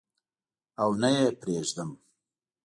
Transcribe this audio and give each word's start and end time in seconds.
او 0.81 0.89
نه 1.01 1.09
یې 1.15 1.25
پریدم 1.39 1.89